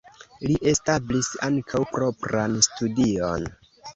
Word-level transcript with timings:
Li 0.45 0.53
establis 0.71 1.29
ankaŭ 1.49 1.83
propran 1.93 2.57
studion. 2.71 3.49